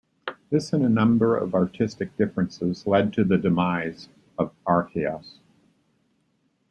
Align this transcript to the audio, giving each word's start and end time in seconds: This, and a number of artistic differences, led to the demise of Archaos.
This, 0.49 0.73
and 0.73 0.83
a 0.83 0.89
number 0.89 1.37
of 1.37 1.53
artistic 1.53 2.17
differences, 2.17 2.87
led 2.87 3.13
to 3.13 3.23
the 3.23 3.37
demise 3.37 4.09
of 4.35 4.51
Archaos. 4.65 5.35